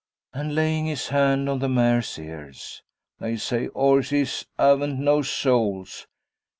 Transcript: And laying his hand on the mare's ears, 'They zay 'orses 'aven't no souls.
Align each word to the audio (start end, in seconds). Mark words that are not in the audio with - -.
And 0.33 0.55
laying 0.55 0.87
his 0.87 1.09
hand 1.09 1.47
on 1.47 1.59
the 1.59 1.69
mare's 1.69 2.17
ears, 2.17 2.81
'They 3.19 3.35
zay 3.35 3.67
'orses 3.67 4.47
'aven't 4.57 4.97
no 4.99 5.21
souls. 5.21 6.07